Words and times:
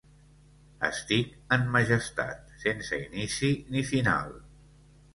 Estic 0.89 1.35
en 1.59 1.69
majestat, 1.77 2.57
sense 2.67 3.01
inici 3.05 3.55
ni 3.77 3.89
final. 3.95 4.39